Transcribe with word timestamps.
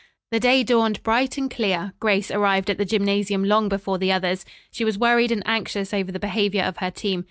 The 0.31 0.39
day 0.39 0.63
dawned 0.63 1.03
bright 1.03 1.37
and 1.37 1.47
clear. 1.47 1.93
Grace 1.99 2.31
arrived 2.31 2.71
at 2.71 2.79
the 2.79 2.85
gymnasium 2.85 3.43
long 3.43 3.69
before 3.69 3.99
the 3.99 4.11
others. 4.11 4.45
She 4.71 4.83
was 4.83 4.97
worried 4.97 5.31
and 5.31 5.43
anxious 5.45 5.93
over 5.93 6.11
the 6.11 6.17
behavior 6.17 6.63
of 6.63 6.77
her 6.77 6.89
team. 6.89 7.19